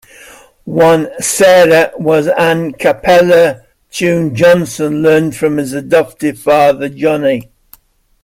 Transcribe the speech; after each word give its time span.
One, 0.65 1.09
"Sarah", 1.21 1.91
was 1.95 2.25
an 2.27 2.69
a 2.69 2.73
cappella 2.73 3.65
tune 3.91 4.33
Johnson 4.33 5.03
learned 5.03 5.35
from 5.35 5.57
his 5.57 5.73
adoptive 5.73 6.39
father 6.39 6.89
Johnny. 6.89 7.51